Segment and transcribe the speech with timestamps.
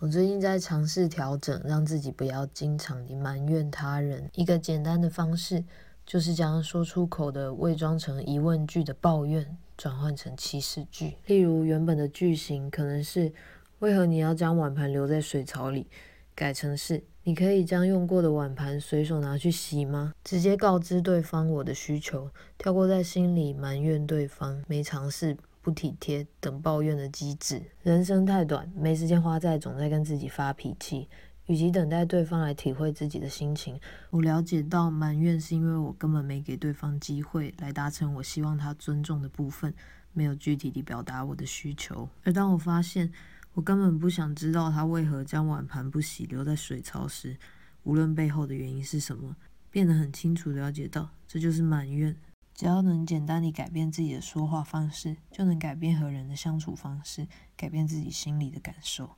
[0.00, 4.30] 我最近在尝试调整，让自己不要经常地埋怨他人。
[4.32, 5.62] 一个简单的方式，
[6.06, 11.18] 就是将说出口的伪装成疑问句的抱怨，转换成祈使句。
[11.26, 13.30] 例如，原本的句型可能是
[13.80, 15.86] “为何你要将碗盘留在水槽里”，
[16.34, 25.36] 改成是“你可以将用过的碗盘随手拿去洗吗？”直接告知对方我的需求，跳过在心里埋怨对方没尝试。
[25.62, 27.62] 不体贴等抱怨的机制。
[27.82, 31.08] 人生太短，没时间花在总在跟自己发脾气。
[31.46, 33.80] 与其等待对方来体会自己的心情，
[34.10, 39.74] 我了解到埋怨是因为我根本没给对方机会来达成我希望他尊重的部分，
[40.12, 42.08] 没有具体地表达我的需求。
[42.22, 43.10] 而当我发现
[43.54, 47.36] 我根本不想知道他为何将碗盘不洗留在水槽时，
[47.82, 49.34] 无论背后的原因是什么，
[49.72, 52.14] 变得很清楚了解到这就是埋怨。
[52.60, 59.16] 只要能简单地改变自己的说话方式，就能改变和人的相处方式，改变自己心里的感受。